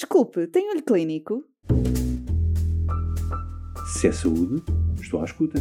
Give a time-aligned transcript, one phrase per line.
[0.00, 1.44] Desculpe, tem olho clínico?
[3.92, 4.62] Se é saúde,
[4.98, 5.58] estou à escuta.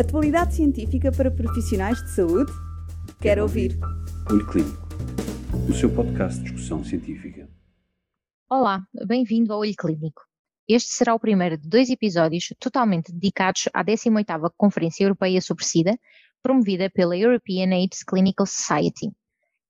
[0.00, 2.50] Atualidade científica para profissionais de saúde?
[2.50, 3.78] Quero, Quero ouvir.
[4.30, 4.88] Olho Clínico,
[5.68, 7.50] o seu podcast de discussão científica.
[8.48, 10.22] Olá, bem-vindo ao Olho Clínico.
[10.66, 15.98] Este será o primeiro de dois episódios totalmente dedicados à 18ª Conferência Europeia sobre SIDA,
[16.42, 19.12] promovida pela European AIDS Clinical Society.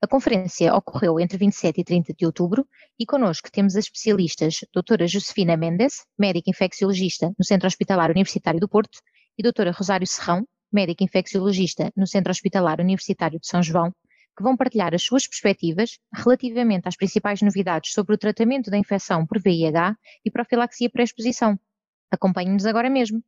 [0.03, 2.69] A conferência ocorreu entre 27 e 30 de outubro
[2.99, 8.69] e connosco temos as especialistas doutora Josefina Mendes, médica infecciologista no Centro Hospitalar Universitário do
[8.69, 8.99] Porto,
[9.39, 13.91] e doutora Rosário Serrão, médica infecciologista no Centro Hospitalar Universitário de São João,
[14.37, 19.27] que vão partilhar as suas perspectivas relativamente às principais novidades sobre o tratamento da infecção
[19.27, 21.59] por VIH e profilaxia pré-exposição.
[22.11, 23.23] Acompanhe-nos agora mesmo.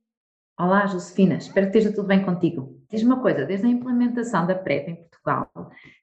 [0.60, 2.74] Olá, Josefina, espero que esteja tudo bem contigo.
[2.90, 5.46] Diz uma coisa, desde a implementação da PrEP em Portugal,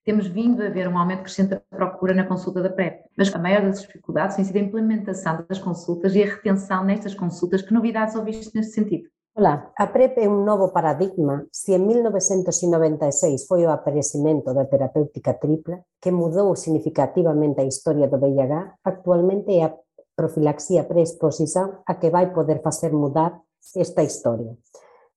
[0.05, 3.37] temos vindo a ver um aumento crescente da procura na consulta da PrEP, mas a
[3.37, 7.63] maior das dificuldades tem sido a implementação das consultas e a retenção nestas consultas.
[7.63, 9.09] Que novidades ouviste neste sentido?
[9.35, 15.33] Olá, a PrEP é un novo paradigma se en 1996 foi o aparecimento da terapéutica
[15.33, 19.75] tripla que mudou significativamente a historia do VIH, actualmente é a
[20.15, 24.53] profilaxía preexposición a que vai poder facer mudar esta historia.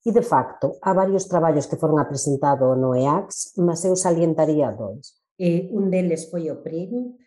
[0.06, 5.20] E, de facto, há varios traballos que foron apresentados no EACS, mas eu salientaría dois.
[5.36, 7.18] E un deles foi o PRIM,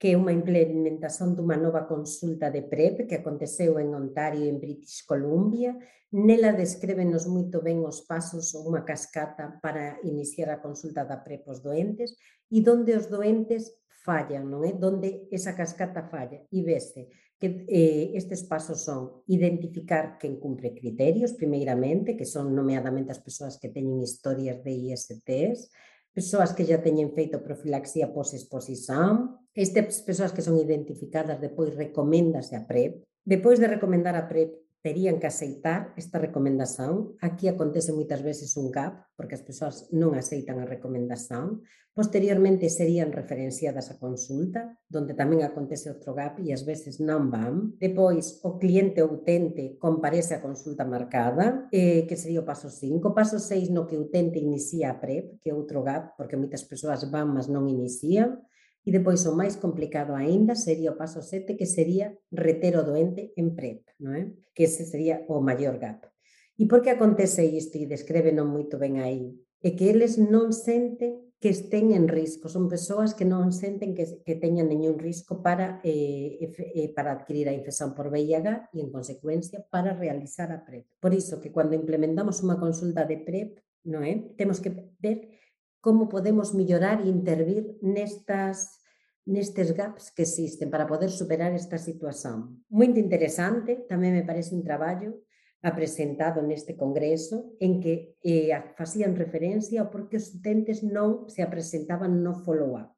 [0.00, 5.04] que é unha implementación dunha nova consulta de PREP que aconteceu en Ontario, en British
[5.04, 5.76] Columbia.
[6.08, 11.44] Nela descrebenos moito ben os pasos ou unha cascata para iniciar a consulta da PREP
[11.44, 12.16] aos doentes
[12.48, 14.72] e donde os doentes fallan, non é?
[14.72, 21.32] Donde esa cascata falla e vese que eh, estes pasos son identificar quen cumpre criterios,
[21.32, 25.72] primeiramente, que son nomeadamente as persoas que teñen historias de ISTs,
[26.12, 32.68] persoas que já teñen feito profilaxia posexposición, estas persoas que son identificadas depois recoméndase a
[32.68, 37.16] PrEP, depois de recomendar a PrEP terían que aceitar esta recomendación.
[37.20, 41.60] Aquí acontece moitas veces un gap, porque as persoas non aceitan a recomendación.
[41.92, 47.76] Posteriormente serían referenciadas a consulta, onde tamén acontece outro gap e ás veces non van.
[47.76, 53.12] Depois, o cliente ou utente comparece a consulta marcada, eh, que sería o paso 5.
[53.12, 56.64] Paso 6, no que o utente inicia a PrEP, que é outro gap, porque moitas
[56.64, 58.40] persoas van, mas non inician.
[58.80, 63.36] E depois o máis complicado aínda sería o paso 7, que sería reter o doente
[63.36, 64.22] en PrEP, non é?
[64.56, 66.08] Que ese sería o maior gap.
[66.56, 67.76] E por que acontece isto?
[67.76, 69.36] E describe non moito ben aí.
[69.60, 74.04] É que eles non senten que estén en risco, son persoas que non senten que,
[74.24, 78.92] que teñan nenhum risco para, eh, eh, para adquirir a infección por VIH e, en
[78.92, 80.84] consecuencia, para realizar a PrEP.
[81.00, 83.56] Por iso que cando implementamos unha consulta de PrEP,
[83.88, 84.36] non é?
[84.36, 84.68] temos que
[85.00, 85.39] ver
[85.80, 88.80] como podemos mellorar e intervir nestas
[89.26, 92.64] nestes gaps que existen para poder superar esta situación.
[92.68, 95.22] Muito interesante, tamén me parece un traballo
[95.60, 102.24] apresentado neste congreso en que eh, facían referencia ao porque os utentes non se apresentaban
[102.24, 102.96] no follow-up.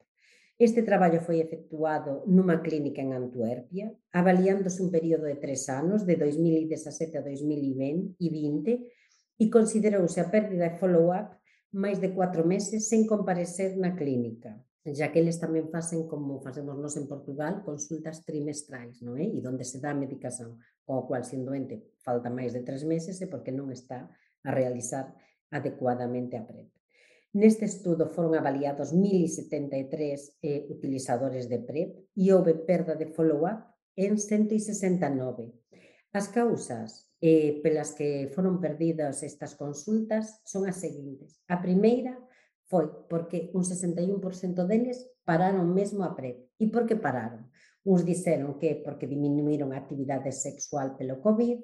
[0.63, 6.15] Este traballo foi efectuado nunha clínica en Antuerpia, avaliándose un período de tres anos, de
[6.15, 8.23] 2017 a 2020,
[9.43, 11.42] e considerouse a pérdida de follow-up
[11.73, 14.61] máis de cuatro meses sen comparecer na clínica
[14.91, 19.31] xa que eles tamén facen como facemos nós en Portugal, consultas trimestrais, non é?
[19.31, 23.23] E donde se dá a medicación, co cual sendo doente falta máis de tres meses
[23.23, 24.11] e porque non está
[24.43, 25.15] a realizar
[25.55, 26.67] adecuadamente a PrEP.
[27.39, 33.63] Neste estudo foron avaliados 1073 eh, utilizadores de PrEP e houve perda de follow-up
[33.95, 35.55] en 169.
[36.11, 41.39] As causas eh, pelas que foron perdidas estas consultas son as seguintes.
[41.47, 42.19] A primeira
[42.67, 46.51] foi porque un 61% deles pararon mesmo a PrEP.
[46.59, 47.47] E por que pararon?
[47.87, 51.63] Uns dixeron que porque diminuíron a actividade sexual pelo COVID,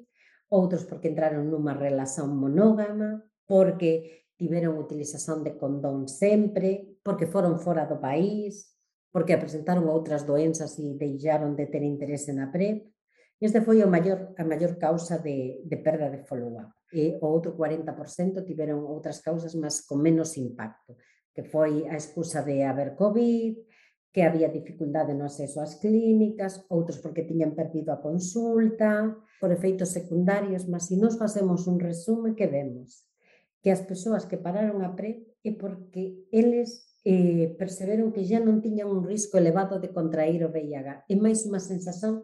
[0.54, 7.82] outros porque entraron nunha relación monógama, porque tiveron utilización de condón sempre, porque foron fora
[7.91, 8.78] do país,
[9.10, 12.86] porque apresentaron outras doenzas e deixaron de ter interese na PrEP.
[13.38, 16.74] Este foi o maior, a maior causa de, de perda de follow-up.
[16.90, 20.98] E o outro 40% tiveron outras causas, mas con menos impacto,
[21.30, 23.54] que foi a excusa de haber COVID,
[24.10, 29.94] que había dificultade no acceso ás clínicas, outros porque tiñan perdido a consulta, por efeitos
[29.94, 33.08] secundarios, mas se nos facemos un resume que vemos
[33.62, 38.62] que as persoas que pararon a PrEP é porque eles eh, perceberon que xa non
[38.62, 41.10] tiñan un risco elevado de contrair o VIH.
[41.10, 42.22] É máis unha sensación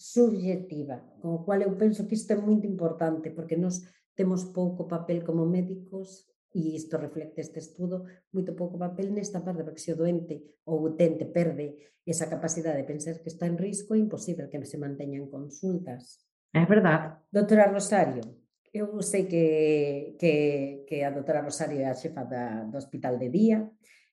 [0.00, 3.84] subjetiva, con o cual eu penso que isto é moito importante, porque nos
[4.16, 6.24] temos pouco papel como médicos,
[6.56, 10.80] e isto reflecte este estudo, moito pouco papel nesta parte, porque se o doente ou
[10.80, 11.76] o utente perde
[12.08, 16.24] esa capacidade de pensar que está en risco, é imposible que se manteñan consultas.
[16.50, 17.20] É verdade.
[17.28, 18.24] Doutora Rosario,
[18.72, 23.28] eu sei que, que, que a doutora Rosario é a xefa da, do Hospital de
[23.28, 23.68] Día,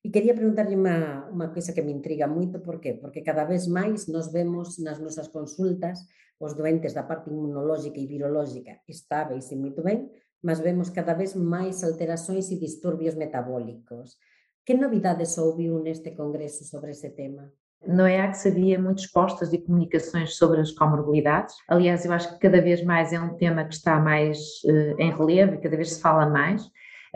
[0.08, 2.96] E quería preguntarlle unha, unha coisa que me intriga moito, por qué?
[2.96, 6.00] Porque cada vez máis nos vemos nas nosas consultas
[6.40, 10.08] os doentes da parte inmunológica e virológica estáveis e moito ben,
[10.40, 14.16] mas vemos cada vez máis alterações e disturbios metabólicos.
[14.64, 17.52] Que novidades ouviu neste congresso sobre esse tema?
[17.84, 21.54] No EAC havia muitos postas e comunicações sobre as comorbilidades.
[21.68, 25.12] Aliás, eu acho que cada vez mais é um tema que está mais uh, em
[25.12, 26.64] relevo e cada vez se fala mais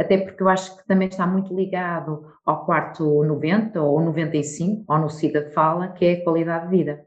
[0.02, 4.98] até porque eu acho que também está muito ligado ao quarto 90 ou 95, ou
[4.98, 7.06] no SIDA Fala, que é a qualidade de vida.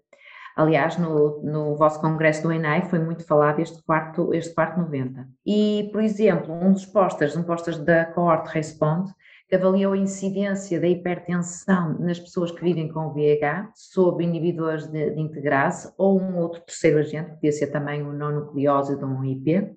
[0.56, 5.28] Aliás, no, no vosso congresso do ENAI foi muito falado este quarto, este quarto 90.
[5.44, 9.12] E, por exemplo, um dos posters, um posters da Cohort Responde,
[9.48, 15.10] que avaliou a incidência da hipertensão nas pessoas que vivem com VIH sob inibidores de,
[15.10, 19.24] de integrase ou um outro terceiro agente, podia ser também o não nucleose de um
[19.24, 19.76] IP,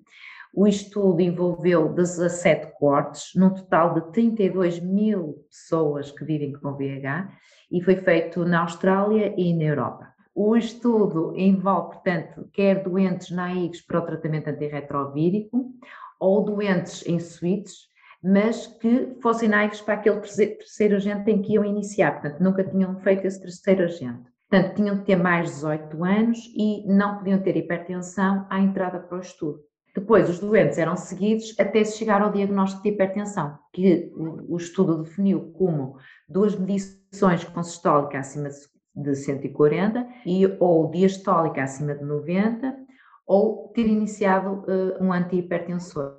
[0.54, 7.30] o estudo envolveu 17 cortes, num total de 32 mil pessoas que vivem com VIH,
[7.70, 10.08] e foi feito na Austrália e na Europa.
[10.34, 15.74] O estudo envolve, portanto, quer doentes naivos para o tratamento antirretrovírico
[16.20, 17.88] ou doentes em suítes,
[18.22, 22.96] mas que fossem naivos para aquele terceiro agente em que iam iniciar, portanto, nunca tinham
[23.00, 24.30] feito esse terceiro agente.
[24.50, 28.98] Portanto, tinham de ter mais de 18 anos e não podiam ter hipertensão à entrada
[28.98, 29.67] para o estudo.
[29.98, 35.02] Depois, os doentes eram seguidos até se chegar ao diagnóstico de hipertensão, que o, estudo
[35.02, 35.96] definiu como
[36.28, 38.48] duas medições consistólica acima
[38.94, 42.76] de 140 e, ou diastólica acima de 90,
[43.26, 46.16] ou ter iniciado uh, um antihipertensor.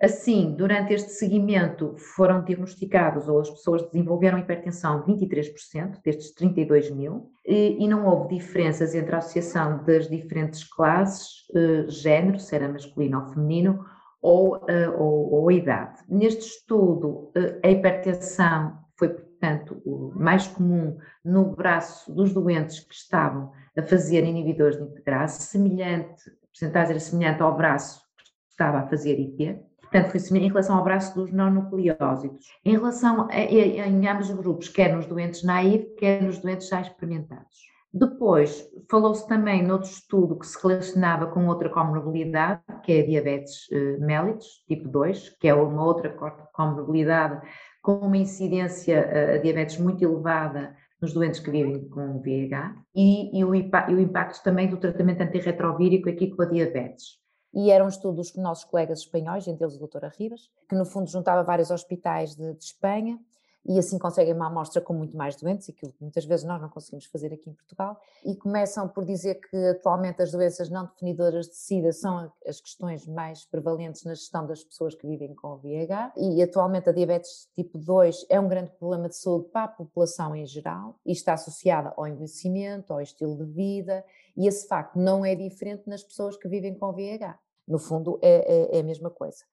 [0.00, 7.30] Assim, durante este seguimento foram diagnosticados ou as pessoas desenvolveram hipertensão 23% destes 32 mil
[7.46, 12.66] e, e, não houve diferenças entre a associação das diferentes classes, eh, género, se era
[12.66, 13.84] masculino ou feminino,
[14.22, 16.00] ou, eh, ou, ou idade.
[16.08, 22.94] Neste estudo, eh, a hipertensão foi, portanto, o mais comum no braço dos doentes que
[22.94, 28.78] estavam a fazer inibidores de integrase, semelhante, a porcentagem era semelhante ao braço que estava
[28.78, 29.69] a fazer IP.
[29.90, 32.46] Portanto, foi em relação ao braço dos não nucleósitos.
[32.64, 36.80] Em relação a, em ambos os grupos, quer nos doentes naivos, quer nos doentes já
[36.80, 37.68] experimentados.
[37.92, 43.66] Depois, falou-se também noutro estudo que se relacionava com outra comorbilidade, que é a diabetes
[43.72, 46.08] uh, mellitus, tipo 2, que é uma outra
[46.52, 47.44] comorbilidade
[47.82, 53.40] com uma incidência uh, a diabetes muito elevada nos doentes que vivem com VIH, e,
[53.40, 57.20] e, o, e o impacto também do tratamento antirretrovírico aqui com a diabetes
[57.52, 60.84] e era um estudo dos nossos colegas espanhóis, entre eles a doutora Ribas, que no
[60.84, 63.18] fundo juntava vários hospitais de, de Espanha
[63.64, 66.68] e assim conseguem uma amostra com muito mais doentes, aquilo que muitas vezes nós não
[66.68, 71.46] conseguimos fazer aqui em Portugal, e começam por dizer que atualmente as doenças não definidoras
[71.46, 76.12] de SIDA são as questões mais prevalentes na gestão das pessoas que vivem com VIH,
[76.16, 80.34] e atualmente a diabetes tipo 2 é um grande problema de saúde para a população
[80.34, 84.04] em geral, e está associada ao envelhecimento, ao estilo de vida,
[84.36, 87.38] e esse facto não é diferente nas pessoas que vivem com VIH.
[87.66, 89.44] No fundo, é, é, é a mesma coisa.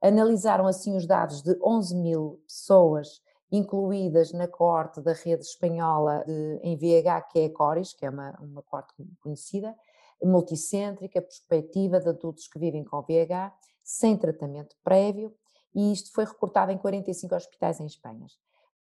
[0.00, 6.60] Analisaram assim os dados de 11 mil pessoas incluídas na coorte da rede espanhola de,
[6.62, 9.76] em VH, que é a CORIS, que é uma, uma coorte conhecida,
[10.22, 15.34] multicêntrica, prospectiva de adultos que vivem com VH, sem tratamento prévio,
[15.74, 18.26] e isto foi recortado em 45 hospitais em Espanha.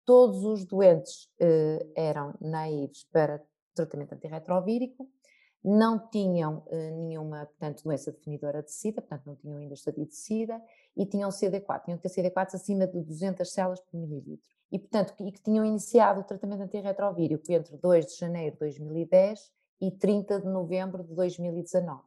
[0.04, 3.42] Todos os doentes eh, eram naivos para
[3.74, 5.08] tratamento antirretrovírico,
[5.68, 10.14] não tinham eh, nenhuma, portanto, doença definidora de SIDA, portanto, não tinham ainda estadio de
[10.14, 10.62] SIDA,
[10.96, 14.48] e tinham CD4, tinham que ter CD4 acima de 200 células por mililitro.
[14.70, 19.50] E, portanto, e que tinham iniciado o tratamento antirretrovírico entre 2 de janeiro de 2010
[19.80, 22.00] e 30 de novembro de 2019.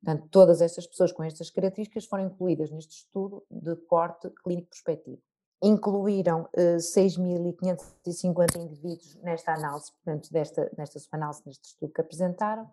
[0.00, 5.20] Portanto, todas estas pessoas com estas características foram incluídas neste estudo de corte clínico prospectivo
[5.62, 12.70] incluíram uh, 6.550 indivíduos nesta análise, portanto, desta, nesta análise, neste estudo que apresentaram,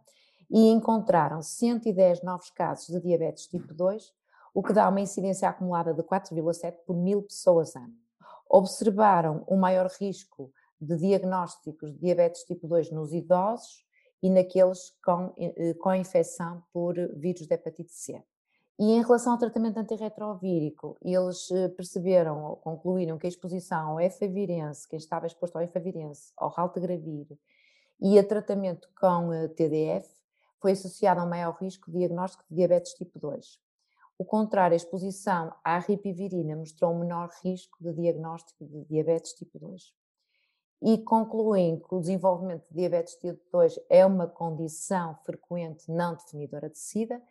[0.50, 4.14] e encontraram 110 novos casos de diabetes tipo 2,
[4.54, 7.94] o que dá uma incidência acumulada de 4,7 por mil pessoas ano.
[8.50, 13.86] Observaram um maior risco de diagnósticos de diabetes tipo 2 nos idosos
[14.22, 18.22] e naqueles com, eh, com infecção por vírus de hepatite C.
[18.82, 24.02] E em relação ao tratamento antirretrovírico, eles eh, perceberam ou concluíram que a exposição ao
[24.02, 27.28] efavirense, quem estava exposto ao efavirense, ao raltegravir
[28.02, 30.10] e a tratamento com eh, TDF
[30.60, 33.60] foi associado a um maior risco de diagnóstico de diabetes tipo 2.
[34.18, 39.60] o contrário, a exposição à ripivirina mostrou um menor risco de diagnóstico de diabetes tipo
[39.60, 39.94] 2.
[40.82, 46.68] E concluem que o desenvolvimento de diabetes tipo 2 é uma condição frequente não definidora
[46.68, 47.22] de SIDA,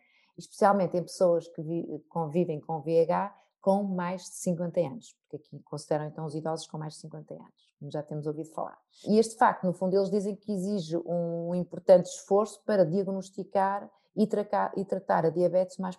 [0.41, 1.61] especialmente em pessoas que
[2.09, 6.79] convivem com VIH com mais de 50 anos, porque aqui consideram então os idosos com
[6.79, 8.77] mais de 50 anos, como já temos ouvido falar.
[9.07, 14.25] E este facto, no fundo, eles dizem que exige um importante esforço para diagnosticar e,
[14.25, 15.95] tracar, e tratar a diabetes o mais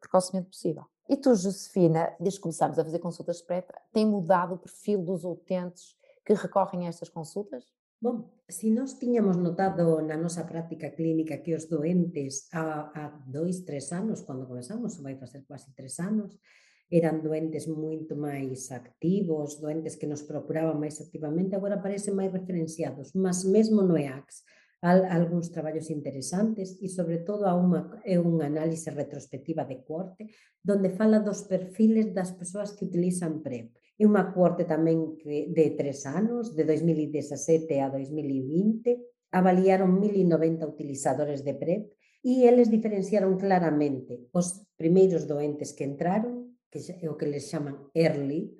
[0.00, 0.84] precocemente possível.
[1.08, 5.24] E tu, Josefina, desde que começámos a fazer consultas PrEP, tem mudado o perfil dos
[5.24, 7.64] utentes que recorrem a estas consultas?
[8.00, 13.66] Bom, se nós tiñamos notado na nosa práctica clínica que os doentes a, a dois,
[13.66, 16.38] tres anos, cando comenzamos, vai facer quasi tres anos,
[16.86, 23.18] eran doentes moito máis activos, doentes que nos procuraban máis activamente, agora parecen máis referenciados,
[23.18, 24.46] mas mesmo no EACS,
[24.78, 30.30] al, algúns traballos interesantes e, sobre todo, a unha, é unha análise retrospectiva de corte,
[30.62, 36.06] donde fala dos perfiles das persoas que utilizan PrEP É unha corte tamén de tres
[36.06, 41.82] anos, de 2017 a 2020, avaliaron 1090 utilizadores de PrEP
[42.22, 47.90] e eles diferenciaron claramente os primeiros doentes que entraron que é o que les chaman
[47.94, 48.52] early,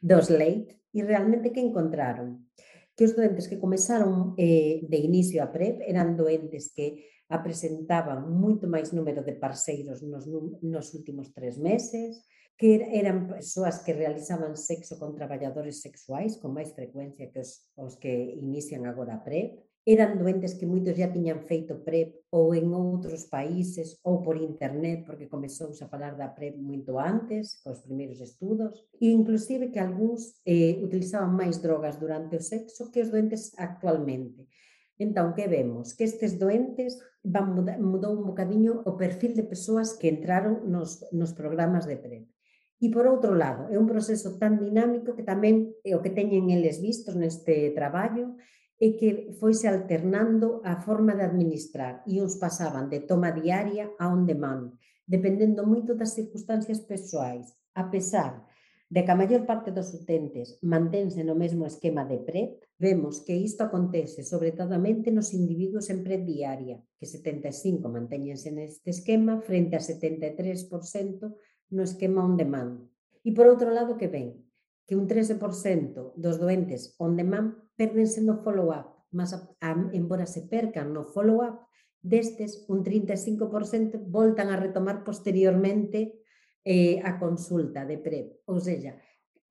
[0.00, 2.46] dos late, e realmente que encontraron?
[2.94, 8.66] Que os doentes que comezaron eh, de inicio a PrEP eran doentes que apresentaban moito
[8.66, 12.22] máis número de parceiros nos, nos últimos tres meses,
[12.60, 17.96] que eran persoas que realizaban sexo con traballadores sexuais con máis frecuencia que os, os
[17.96, 22.68] que inician agora a PrEP, eran doentes que moitos ya tiñan feito PrEP ou en
[22.76, 28.20] outros países ou por internet, porque comezou a falar da PrEP moito antes, cos primeiros
[28.20, 33.56] estudos, e inclusive que algúns eh, utilizaban máis drogas durante o sexo que os doentes
[33.56, 34.44] actualmente.
[35.00, 35.96] Entón, que vemos?
[35.96, 41.08] Que estes doentes van mudar, mudou un bocadiño o perfil de persoas que entraron nos,
[41.08, 42.28] nos programas de PrEP.
[42.80, 46.16] E por outro lado, é un proceso tan dinámico que tamén é eh, o que
[46.16, 48.40] teñen eles vistos neste traballo
[48.80, 54.08] é que foise alternando a forma de administrar e uns pasaban de toma diaria a
[54.08, 58.48] on demand, dependendo moito das circunstancias persoais, a pesar
[58.88, 63.36] de que a maior parte dos utentes mantense no mesmo esquema de PREP, vemos que
[63.36, 69.84] isto acontece sobretadamente nos individuos en PREP diaria, que 75 mantéñense neste esquema frente a
[69.84, 71.28] 73%
[71.70, 72.86] no esquema on demand.
[73.24, 74.46] E por outro lado que ven
[74.86, 80.46] que un 13% dos doentes on demand perdense no follow-up, mas a, a, embora se
[80.46, 81.66] percan no follow-up,
[82.02, 86.20] destes un 35% voltan a retomar posteriormente
[86.64, 88.42] eh, a consulta de PREP.
[88.46, 88.98] Ou seja,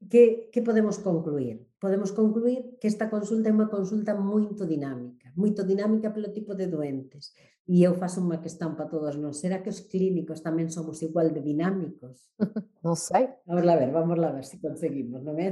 [0.07, 1.67] que, que podemos concluir?
[1.79, 6.67] Podemos concluir que esta consulta é unha consulta moito dinámica moito dinámica pelo tipo de
[6.67, 7.31] doentes.
[7.69, 9.37] E eu faço unha questão para todos nós.
[9.37, 12.33] Será que os clínicos tamén somos igual de dinámicos?
[12.83, 13.27] Non sei.
[13.43, 15.51] Vamos lá ver, vamos lá ver se conseguimos, non é?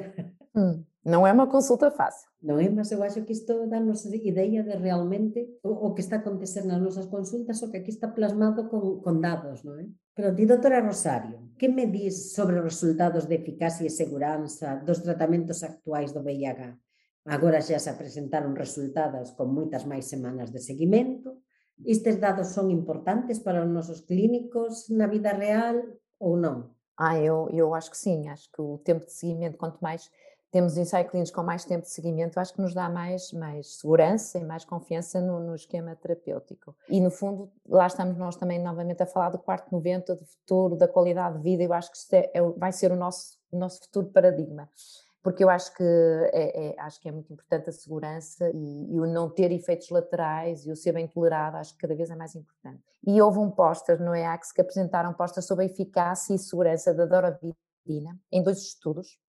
[0.56, 0.80] Hum,
[1.12, 2.26] non é unha consulta fácil.
[2.42, 6.18] Non é, mas eu acho que isto dá-nos ideia de realmente o, o que está
[6.18, 9.86] a acontecer nas nosas consultas, o que aquí está plasmado con, con dados, non é?
[10.18, 15.06] Pero ti, doutora Rosario, que me dis sobre os resultados de eficacia e seguranza dos
[15.06, 16.87] tratamentos actuais do VIH?
[17.28, 21.44] Agora xa se presentaron resultados con moitas máis semanas de seguimento,
[21.86, 25.76] Estes dados son importantes para os nosos clínicos na vida real
[26.18, 26.74] ou não?
[26.98, 30.10] Ah, eu, eu acho que sim, acho que o tempo de seguimento, quanto mais
[30.50, 34.40] temos ensaio clínicos com mais tempo de seguimento, acho que nos dá mais, mais segurança
[34.40, 36.76] e mais confiança no, no, esquema terapêutico.
[36.90, 40.76] E no fundo, lá estamos nós também novamente a falar do quarto 90, do futuro,
[40.76, 43.58] da qualidade de vida, eu acho que isto é, é, vai ser o nosso, o
[43.58, 44.68] nosso futuro paradigma
[45.24, 49.00] porque eu acho que é, é, acho que é muito importante a segurança e, e,
[49.00, 52.16] o não ter efeitos laterais e o ser bem tolerado, acho que cada vez é
[52.16, 52.82] mais importante.
[53.06, 57.06] E houve um póster no EAX que apresentaram póster sobre a eficácia e segurança da
[57.06, 59.20] doravirina em dois estudos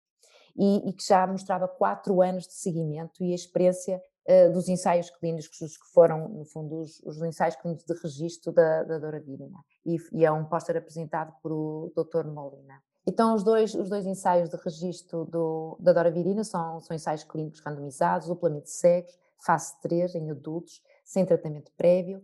[0.57, 5.09] e, e, que já mostrava quatro anos de seguimento e a experiência uh, dos ensaios
[5.11, 9.59] clínicos que foram, no fundo, os, os ensaios clínicos de registro da, da doravirina.
[9.87, 12.27] E, e é um póster apresentado por o Dr.
[12.27, 12.83] Molina.
[13.07, 17.61] Então, os dois, os dois ensaios de registro do, da doravirina são, são ensaios clínicos
[17.61, 22.23] randomizados, duplamente cegos, fase 3, em adultos, sem tratamento prévio,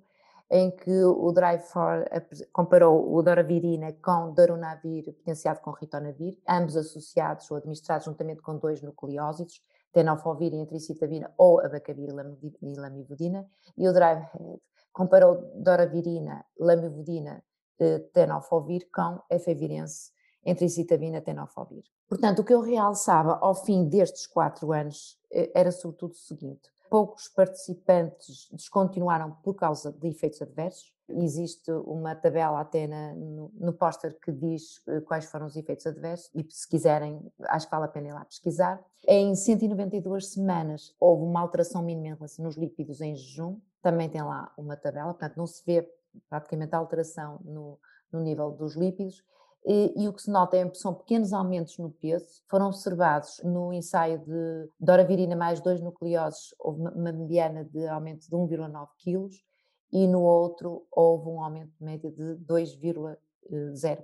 [0.51, 7.57] em que o Drive4 comparou o doravirina com darunavir potenciado com ritonavir, ambos associados ou
[7.57, 9.63] administrados juntamente com dois nucleósidos,
[9.93, 12.11] tenofovir e antricitabina ou abacavir
[12.63, 14.61] e lamivudina, e o Drive-Head
[14.93, 17.43] comparou doravirina, lamivudina,
[17.79, 20.13] eh, tenofovir com efevirense
[20.45, 21.85] entre citabina e tenofovir.
[22.09, 26.71] Portanto, o que eu realçava ao fim destes quatro anos eh, era sobretudo o seguinte:
[26.91, 30.95] poucos participantes descontinuaram por causa de efeitos adversos.
[31.09, 35.87] Existe uma tabela até na, no, no póster que diz eh, quais foram os efeitos
[35.87, 38.83] adversos e se quiserem, acho que vale a pena ir lá pesquisar.
[39.07, 44.77] Em 192 semanas houve uma alteração mínima nos lípidos em jejum, também tem lá uma
[44.77, 45.87] tabela, portanto não se vê
[46.31, 47.79] praticamente alteração no,
[48.13, 49.23] no nível dos lípidos
[49.67, 52.43] e, e, o que se nota é, são pequenos aumentos no peso.
[52.49, 58.37] Foram observados no ensaio de doravirina mais dois nucleoses, houve uma mediana de aumento de
[58.37, 59.31] 1,9 kg
[59.91, 63.17] e no outro houve um aumento de média de 2,0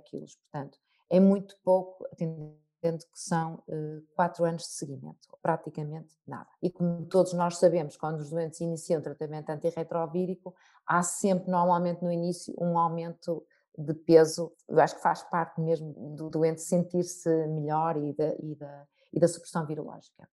[0.03, 0.25] kg.
[0.51, 6.47] Portanto, é muito pouco, atendendo que são uh, quatro anos de seguimento, praticamente nada.
[6.61, 10.55] E como todos nós sabemos, quando os doentes iniciam tratamento antirretrovírico,
[10.87, 13.45] há sempre, normalmente no início, um aumento
[13.81, 18.55] de peso, eu acho que faz parte mesmo do doente sentir-se melhor e da, e,
[18.55, 20.27] da, e da supressão virológica.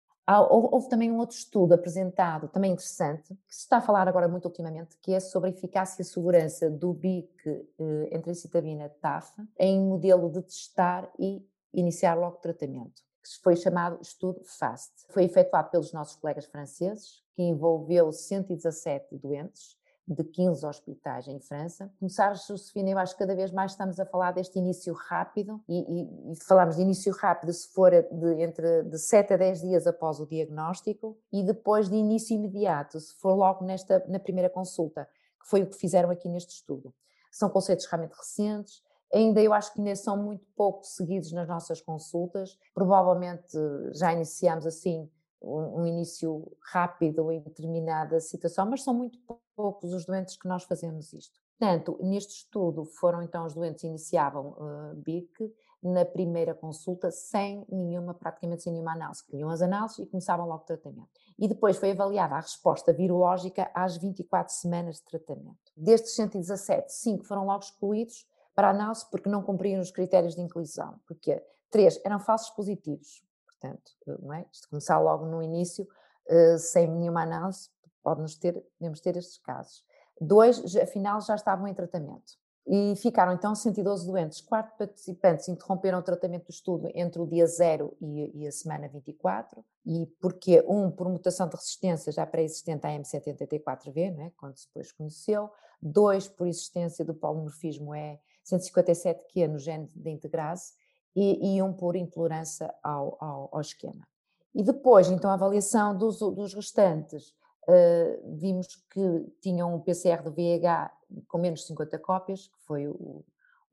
[0.50, 4.44] Houve também um outro estudo apresentado, também interessante, que se está a falar agora muito
[4.44, 9.80] ultimamente, que é sobre a eficácia e segurança do BIC eh, entre citabina TAF em
[9.80, 11.42] modelo de testar e
[11.74, 14.92] iniciar logo tratamento, que foi chamado estudo FAST.
[15.10, 19.78] Foi efetuado pelos nossos colegas franceses, que envolveu 117 doentes,
[20.08, 21.92] de 15 hospitais em França.
[22.00, 25.80] Começares, Josefina, eu acho que cada vez mais estamos a falar deste início rápido e,
[25.80, 29.86] e, e falamos de início rápido se for de, entre de 7 a 10 dias
[29.86, 35.10] após o diagnóstico e depois de início imediato, se for logo nesta, na primeira consulta,
[35.42, 36.94] que foi o que fizeram aqui neste estudo.
[37.30, 38.82] São conceitos realmente recentes,
[39.14, 43.58] ainda eu acho que ainda são muito pouco seguidos nas nossas consultas, provavelmente
[43.94, 45.10] já iniciamos assim
[45.42, 49.20] um, um início rápido em determinada situação, mas são muito
[49.56, 51.40] poucos os doentes que nós fazemos isto.
[51.60, 55.52] Portanto, neste estudo foram então os doentes iniciavam uh, BIC
[55.82, 60.64] na primeira consulta sem nenhuma, praticamente sem nenhuma análise, queriam as análises e começavam logo
[60.64, 61.10] o tratamento.
[61.38, 65.58] E depois foi avaliada a resposta virológica às 24 semanas de tratamento.
[65.76, 71.00] Destes 117, 5 foram logo excluídos para análise porque não cumpriam os critérios de inclusão,
[71.08, 73.24] porque três eram falsos positivos,
[73.68, 74.46] Portanto, eh, não é?
[74.52, 75.88] Isto começar logo no início,
[76.30, 77.70] uh, sem nenhuma análise,
[78.04, 79.84] pode-nos ter, podemos ter estes casos.
[80.20, 82.34] Dois, afinal, já estavam em tratamento.
[82.70, 84.42] E ficaram então 112 doentes.
[84.42, 88.90] Quatro participantes interromperam o tratamento do estudo entre o dia 0 e, e, a semana
[88.90, 89.64] 24.
[89.86, 94.32] E porque, um, por mutação de resistência já pré-existente à M784V, não é?
[94.36, 95.50] quando se depois conheceu.
[95.82, 100.74] Dois, por existência do polimorfismo E157Q no gene de integrase
[101.18, 104.08] e, e um por intolerância ao, ao, ao, esquema.
[104.54, 107.30] E depois, então, a avaliação dos, dos restantes,
[107.68, 110.92] uh, vimos que tinham um PCR do VH
[111.28, 113.26] com menos de 50 cópias, que foi o,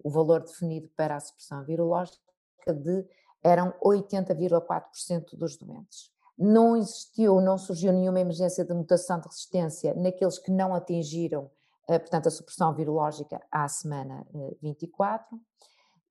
[0.02, 2.18] o valor definido para a supressão virológica,
[2.66, 3.06] de
[3.42, 6.10] eram 80,4% dos doentes.
[6.38, 11.50] Não existiu, não surgiu nenhuma emergência de mutação de resistência naqueles que não atingiram,
[11.90, 15.38] uh, portanto, a supressão virológica à semana uh, 24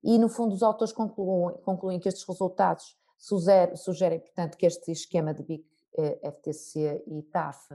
[0.04, 4.92] e, no fundo, os autores concluem, concluem que estes resultados sugerem, sugerem, portanto, que este
[4.92, 7.74] esquema de BIC, eh, FTC e TAF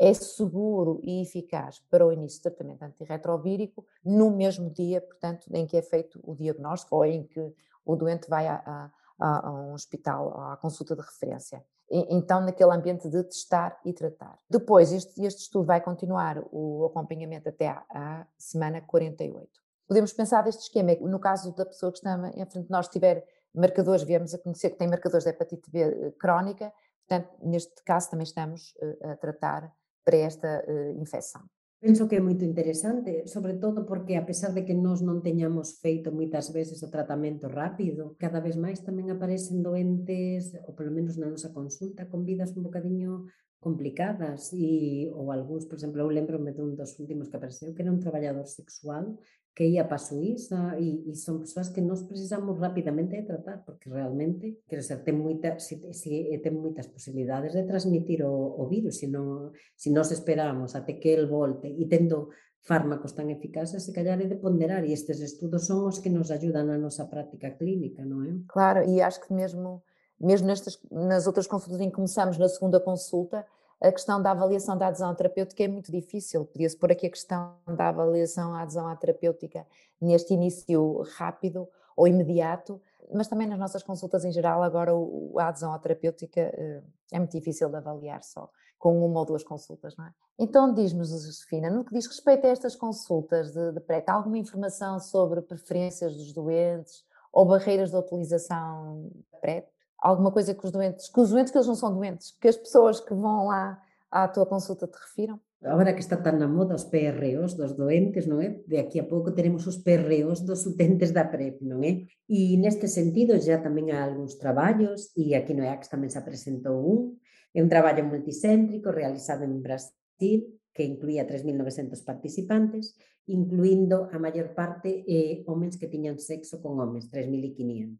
[0.00, 5.66] é seguro e eficaz para o início de tratamento antirretrovírico no mesmo dia, portanto, em
[5.66, 9.74] que é feito o diagnóstico ou em que o doente vai a, a, a um
[9.74, 11.62] hospital, à consulta de referência.
[11.90, 14.38] então, naquele ambiente de testar e tratar.
[14.48, 20.62] Depois, este, este estudo vai continuar o acompanhamento até à semana 48 podemos pensar deste
[20.62, 24.34] esquema, é no caso da pessoa que está em frente de nós tiver marcadores, viemos
[24.34, 26.72] a conhecer que tem marcadores de hepatite B eh, crónica,
[27.06, 29.72] portanto, neste caso também estamos eh, a tratar
[30.04, 31.42] para esta eh, infecção.
[31.78, 35.78] Penso que é moito interesante, sobre todo porque a pesar de que nós non teñamos
[35.78, 41.20] feito moitas veces o tratamento rápido, cada vez máis tamén aparecen doentes, ou polo menos
[41.20, 43.28] na nosa consulta, con vidas un bocadiño
[43.60, 47.92] complicadas e ou algúns, por exemplo, eu lembro-me dun dos últimos que apareceu que era
[47.92, 49.16] un traballador sexual
[49.56, 53.64] que ia para a Suíza e, e son persoas que nós precisamos rapidamente de tratar
[53.64, 58.68] porque realmente, quero ser, ten, moita, si, si, ten moitas posibilidades de transmitir o, o
[58.68, 63.88] virus se, non, se nós esperamos até que el volte e tendo fármacos tan eficaces,
[63.88, 67.08] se calhar é de ponderar e estes estudos son os que nos ayudan na nosa
[67.08, 68.36] práctica clínica, non é?
[68.52, 69.80] Claro, e acho que mesmo,
[70.20, 73.48] mesmo nestas, nas outras consultas em que começamos na segunda consulta,
[73.80, 76.44] a questão da avaliação da adesão terapêutica é muito difícil.
[76.46, 79.66] Podia-se pôr aqui a questão da avaliação à adesão à terapêutica
[80.00, 82.80] neste início rápido ou imediato,
[83.12, 84.92] mas também nas nossas consultas em geral, agora
[85.38, 89.42] a adesão à terapêutica eh, é muito difícil de avaliar só com uma ou duas
[89.42, 90.12] consultas, não é?
[90.38, 95.00] Então diz-me, Josefina, no que diz respeito a estas consultas de, de PrEP, alguma informação
[95.00, 99.68] sobre preferências dos doentes ou barreiras de utilização da PrEP?
[99.98, 102.56] Alguma coisa que os doentes, que os doentes que eles não são doentes, que as
[102.56, 103.80] pessoas que vão lá
[104.10, 105.40] à tua consulta te refiram?
[105.62, 108.60] Agora que está tan na moda os PROs dos doentes, non é?
[108.68, 112.04] De aquí a pouco teremos os PROs dos utentes da PrEP, non é?
[112.28, 116.76] E neste sentido xa tamén hai algúns traballos, e aquí no EAX tamén se apresentou
[116.76, 117.16] un,
[117.56, 120.44] é un traballo multicéntrico realizado en Brasil,
[120.76, 122.94] que incluía 3.900 participantes,
[123.26, 127.96] incluindo a maior parte eh, homens que tiñan sexo con homens, 3.500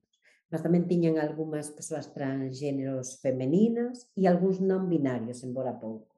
[0.50, 6.14] mas tamén tiñan algunhas persoas transgéneros femeninas e algúns non binarios, embora poucos.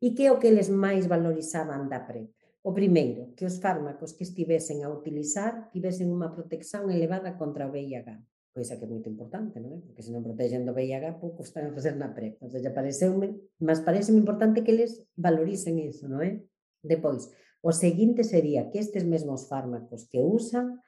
[0.00, 2.32] E que é o que eles máis valorizaban da PrEP?
[2.66, 7.72] O primeiro, que os fármacos que estivesen a utilizar tivesen unha protección elevada contra o
[7.72, 8.16] VIH,
[8.56, 9.78] coisa que é moito importante, non é?
[9.84, 12.40] Porque se non protegen do VIH, pouco están a facer na PrEP.
[12.40, 16.40] Ou seja, pareceume, mas pareceme importante que eles valoricen iso, non é?
[16.80, 17.28] Depois,
[17.60, 20.80] o seguinte sería que estes mesmos fármacos que usan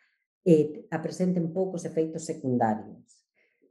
[0.49, 3.21] e apresenten poucos efeitos secundarios.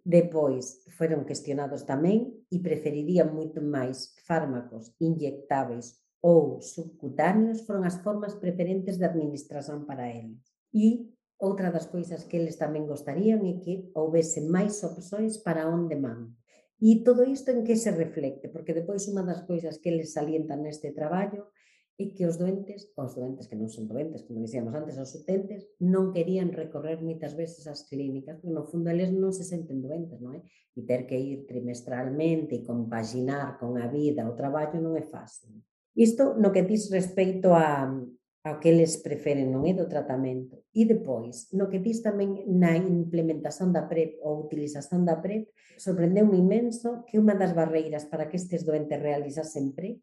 [0.05, 8.37] Depois foron cuestionados tamén e preferirían moito máis fármacos inyectáveis ou subcutáneos foron as formas
[8.37, 10.45] preferentes de administración para eles.
[10.69, 11.09] E
[11.41, 16.29] outra das coisas que eles tamén gostarían é que houvese máis opções para on demand.
[16.77, 20.61] E todo isto en que se reflecte, porque depois unha das coisas que eles salientan
[20.61, 21.49] neste traballo
[21.97, 25.65] e que os doentes, os doentes que non son doentes, como dicíamos antes, os utentes,
[25.81, 30.21] non querían recorrer moitas veces as clínicas, porque no fundo eles non se senten doentes,
[30.21, 30.45] non é?
[30.77, 35.57] E ter que ir trimestralmente e compaginar con a vida o traballo non é fácil.
[35.97, 40.69] Isto no que diz respecto a, a que eles preferen, non é do tratamento.
[40.77, 45.49] E depois, no que diz tamén na implementación da PrEP ou utilización da PrEP,
[45.81, 49.97] sorprendeu-me imenso que unha das barreiras para que estes doentes realizasen PrEP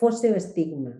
[0.00, 0.96] fose o estigma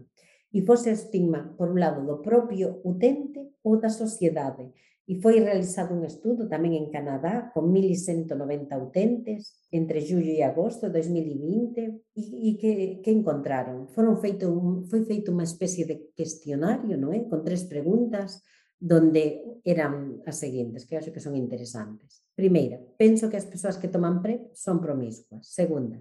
[0.56, 4.72] e fose estigma, por un lado, do propio utente ou da sociedade.
[5.04, 10.88] E foi realizado un estudo tamén en Canadá con 1.190 utentes entre jullo e agosto
[10.88, 13.86] de 2020 e, e que, que encontraron?
[13.92, 17.28] Foron feito un, foi feito unha especie de questionario, non é?
[17.28, 18.40] Con tres preguntas
[18.80, 22.24] donde eran as seguintes, que acho que son interesantes.
[22.32, 25.52] Primeira, penso que as persoas que toman PrEP son promiscuas.
[25.52, 26.00] Segunda,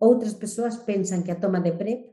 [0.00, 2.09] outras persoas pensan que a toma de PrEP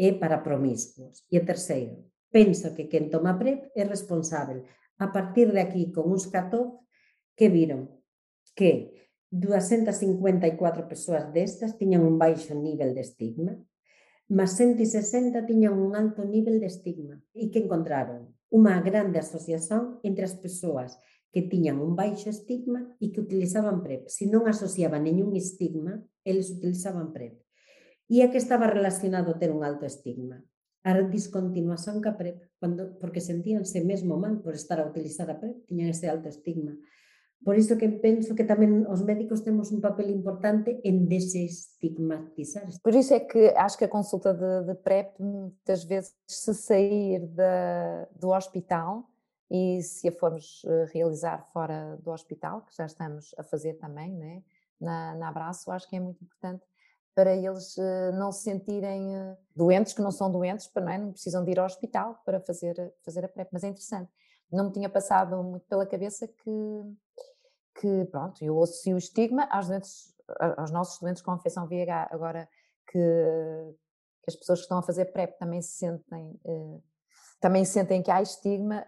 [0.00, 1.28] é para promiscuos.
[1.28, 4.64] E terceiro, penso que quen toma PrEP é responsável.
[4.96, 6.88] A partir de aquí, con uns cató
[7.36, 8.00] que viron
[8.56, 8.96] que
[9.28, 13.52] 254 persoas destas tiñan un baixo nivel de estigma,
[14.26, 20.24] mas 160 tiñan un alto nivel de estigma e que encontraron unha grande asociación entre
[20.24, 20.96] as persoas
[21.30, 24.08] que tiñan un baixo estigma e que utilizaban PrEP.
[24.10, 27.38] Se non asociaban nenhum estigma, eles utilizaban PrEP.
[28.10, 30.42] E a que estaba relacionado ter un alto estigma?
[30.82, 35.62] A discontinuación ca PrEP, cando, porque sentíanse mesmo mal por estar a utilizar a PrEP,
[35.70, 36.74] tiñan ese alto estigma.
[37.46, 42.66] Por iso que penso que tamén os médicos temos un papel importante en desestigmatizar.
[42.82, 47.30] Por iso é que acho que a consulta de, de PrEP, muitas vezes, se sair
[47.30, 47.54] de,
[48.18, 49.06] do hospital
[49.46, 54.18] e se a formos eh, realizar fora do hospital, que já estamos a fazer também,
[54.18, 54.42] né?
[54.80, 56.66] na, na abraço, acho que é muito importante
[57.14, 60.98] para eles uh, não se sentirem uh, doentes, que não são doentes, para, não, é?
[60.98, 63.48] não precisam de ir ao hospital para fazer, fazer a PrEP.
[63.52, 64.10] Mas é interessante.
[64.50, 66.50] Não me tinha passado muito pela cabeça que,
[67.80, 70.14] que pronto, eu associo o estigma aos, doentes,
[70.56, 72.08] aos nossos doentes com infecção VIH.
[72.10, 72.48] Agora
[72.86, 76.82] que, que, as pessoas que estão a fazer PrEP também se sentem, uh,
[77.40, 78.86] também sentem que há estigma,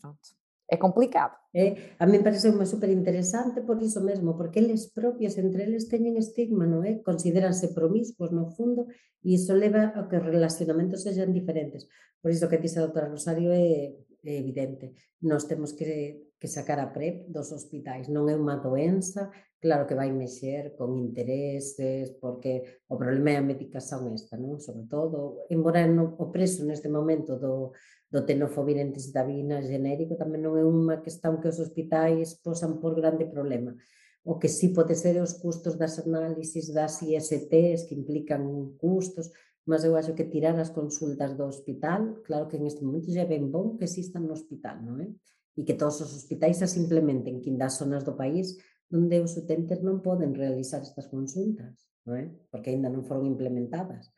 [0.00, 0.37] pronto,
[0.68, 1.32] é complicado.
[1.54, 5.88] Eh, a mí parece unha super interesante por iso mesmo, porque eles propios entre eles
[5.88, 7.00] teñen estigma, non é?
[7.00, 8.84] Consideranse promiscuos no fundo
[9.24, 11.88] e iso leva a que os relacionamentos sexan diferentes.
[12.20, 14.92] Por iso que dice a doutora Rosario é, é evidente.
[15.24, 18.12] Nós temos que, que sacar a PrEP dos hospitais.
[18.12, 23.48] Non é unha doenza, Claro que vai mexer con intereses, porque o problema é a
[23.50, 24.62] medicación esta, non?
[24.62, 27.74] Sobre todo, embora no, o preso neste momento do,
[28.06, 33.26] do tenofovir entesdavina genérico tamén non é unha cuestión que os hospitais posan por grande
[33.26, 33.74] problema.
[34.22, 39.34] O que sí pode ser os custos das análisis das ISTs que implican custos,
[39.66, 43.26] mas eu acho que tirar as consultas do hospital, claro que en este momento xa
[43.26, 45.10] é ben bon que existan no hospital, non é?
[45.58, 48.54] E que todos os hospitais as implementen, que das zonas do país
[48.92, 52.24] onde os utentes non poden realizar estas consultas, non é?
[52.48, 54.08] Porque aínda non foron implementadas.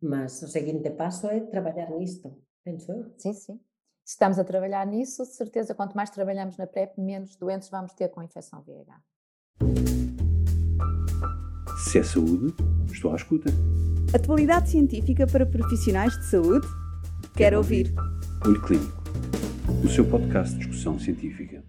[0.00, 2.32] Mas o seguinte paso é traballar nisto,
[2.64, 3.12] penso eu.
[3.16, 3.56] Sim, sim.
[4.06, 8.08] Estamos a trabalhar nisso, de certeza, quanto mais trabalhamos na PrEP, menos doentes vamos ter
[8.08, 9.02] com infecção VIH.
[11.90, 12.54] Se é saúde,
[12.92, 13.50] estou à escuta.
[14.14, 16.66] Atualidade científica para profissionais de saúde?
[17.36, 17.92] Quero ouvir.
[18.46, 19.02] Olho Clínico,
[19.84, 21.64] o seu podcast de discussão científica.